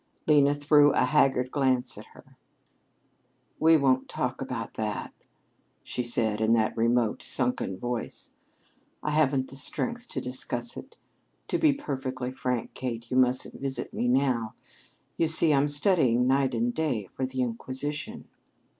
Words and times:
Lena 0.25 0.55
threw 0.55 0.91
a 0.93 1.05
haggard 1.05 1.51
glance 1.51 1.95
at 1.95 2.05
her. 2.15 2.35
"We 3.59 3.77
won't 3.77 4.09
talk 4.09 4.41
about 4.41 4.73
that," 4.73 5.13
she 5.83 6.01
said 6.01 6.41
in 6.41 6.53
that 6.53 6.75
remote, 6.75 7.21
sunken 7.21 7.77
voice. 7.77 8.33
"I 9.03 9.11
haven't 9.11 9.47
the 9.51 9.55
strength 9.57 10.07
to 10.07 10.19
discuss 10.19 10.75
it. 10.75 10.97
To 11.49 11.59
be 11.59 11.71
perfectly 11.71 12.31
frank, 12.31 12.73
Kate, 12.73 13.11
you 13.11 13.17
mustn't 13.17 13.61
visit 13.61 13.93
me 13.93 14.07
now. 14.07 14.55
You 15.17 15.27
see, 15.27 15.53
I'm 15.53 15.67
studying 15.69 16.25
night 16.25 16.55
and 16.55 16.73
day 16.73 17.07
for 17.15 17.23
the 17.27 17.43
inquisition." 17.43 18.27